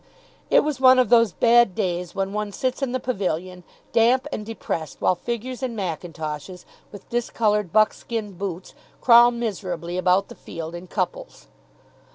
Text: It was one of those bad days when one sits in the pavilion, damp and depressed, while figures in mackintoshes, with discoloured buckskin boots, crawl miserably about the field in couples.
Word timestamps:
It 0.49 0.61
was 0.63 0.81
one 0.81 0.97
of 0.97 1.09
those 1.09 1.31
bad 1.31 1.75
days 1.75 2.15
when 2.15 2.33
one 2.33 2.51
sits 2.51 2.81
in 2.81 2.91
the 2.91 2.99
pavilion, 2.99 3.63
damp 3.91 4.25
and 4.33 4.43
depressed, 4.43 4.99
while 4.99 5.13
figures 5.13 5.61
in 5.61 5.75
mackintoshes, 5.75 6.65
with 6.91 7.07
discoloured 7.11 7.71
buckskin 7.71 8.31
boots, 8.31 8.73
crawl 8.99 9.29
miserably 9.29 9.99
about 9.99 10.27
the 10.27 10.33
field 10.33 10.73
in 10.73 10.87
couples. 10.87 11.45